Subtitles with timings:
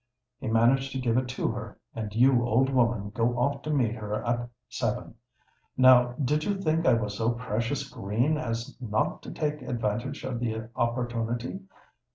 [0.39, 3.93] He managed to give it to her; and you, old woman, go off to meet
[3.93, 5.13] her at seven.
[5.77, 10.39] Now did you think I was so precious green as not to take advantage of
[10.39, 11.59] the opportunity?